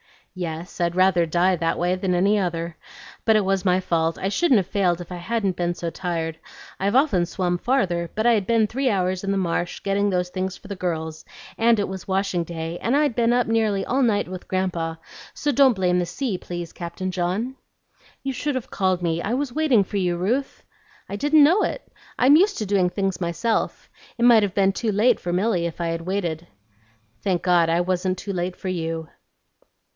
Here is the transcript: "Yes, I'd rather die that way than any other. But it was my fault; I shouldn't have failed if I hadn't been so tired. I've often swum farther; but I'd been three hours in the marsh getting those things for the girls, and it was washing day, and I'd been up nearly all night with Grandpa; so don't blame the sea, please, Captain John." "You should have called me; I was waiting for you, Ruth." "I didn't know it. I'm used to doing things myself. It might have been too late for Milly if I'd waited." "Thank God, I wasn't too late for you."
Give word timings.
"Yes, 0.33 0.79
I'd 0.81 0.95
rather 0.95 1.25
die 1.25 1.57
that 1.57 1.77
way 1.77 1.93
than 1.95 2.15
any 2.15 2.39
other. 2.39 2.77
But 3.25 3.35
it 3.35 3.43
was 3.45 3.65
my 3.65 3.79
fault; 3.81 4.17
I 4.17 4.29
shouldn't 4.29 4.57
have 4.57 4.65
failed 4.65 4.99
if 5.01 5.11
I 5.11 5.17
hadn't 5.17 5.57
been 5.57 5.75
so 5.75 5.89
tired. 5.91 6.39
I've 6.79 6.95
often 6.95 7.25
swum 7.25 7.57
farther; 7.57 8.09
but 8.15 8.25
I'd 8.25 8.47
been 8.47 8.65
three 8.65 8.89
hours 8.89 9.23
in 9.25 9.31
the 9.31 9.37
marsh 9.37 9.83
getting 9.83 10.09
those 10.09 10.29
things 10.29 10.55
for 10.57 10.69
the 10.69 10.75
girls, 10.75 11.23
and 11.57 11.79
it 11.79 11.87
was 11.89 12.07
washing 12.07 12.45
day, 12.45 12.79
and 12.81 12.95
I'd 12.95 13.13
been 13.13 13.33
up 13.33 13.45
nearly 13.45 13.85
all 13.85 14.01
night 14.01 14.27
with 14.27 14.47
Grandpa; 14.47 14.95
so 15.33 15.51
don't 15.51 15.73
blame 15.73 15.99
the 15.99 16.05
sea, 16.05 16.37
please, 16.37 16.71
Captain 16.71 17.11
John." 17.11 17.55
"You 18.23 18.31
should 18.31 18.55
have 18.55 18.71
called 18.71 19.03
me; 19.03 19.21
I 19.21 19.33
was 19.33 19.53
waiting 19.53 19.83
for 19.83 19.97
you, 19.97 20.15
Ruth." 20.17 20.63
"I 21.09 21.15
didn't 21.17 21.43
know 21.43 21.61
it. 21.63 21.83
I'm 22.17 22.37
used 22.37 22.57
to 22.59 22.65
doing 22.65 22.89
things 22.89 23.19
myself. 23.21 23.89
It 24.17 24.23
might 24.25 24.43
have 24.43 24.55
been 24.55 24.71
too 24.71 24.93
late 24.93 25.19
for 25.19 25.33
Milly 25.33 25.65
if 25.67 25.79
I'd 25.81 26.01
waited." 26.01 26.47
"Thank 27.21 27.43
God, 27.43 27.69
I 27.69 27.81
wasn't 27.81 28.17
too 28.17 28.31
late 28.33 28.55
for 28.55 28.69
you." 28.69 29.09